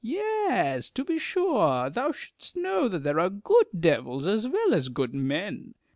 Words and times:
Yes, 0.03 0.89
to 0.89 1.05
he 1.07 1.19
sure. 1.19 1.87
Thou 1.91 2.11
shouldest 2.11 2.57
know 2.57 2.87
that 2.87 3.03
there 3.03 3.19
are 3.19 3.29
good 3.29 3.67
devils 3.79 4.25
as 4.25 4.47
well 4.47 4.73
as 4.73 4.89
good 4.89 5.13
men. 5.13 5.75